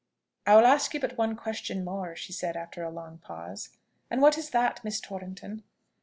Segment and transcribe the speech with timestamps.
[0.47, 3.69] "I will ask you but one question more," said she after a long pause.
[4.09, 5.61] "And what is that, Miss Torrington?"